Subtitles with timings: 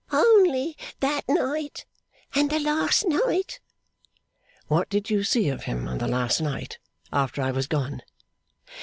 [0.11, 1.85] 'Only that night,
[2.33, 3.59] and the last night.'
[4.65, 6.79] 'What did you see of him on the last night,
[7.13, 8.01] after I was gone?